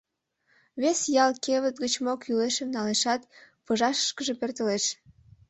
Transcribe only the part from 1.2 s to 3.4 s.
ял кевыт гыч мо кӱлешым налешат,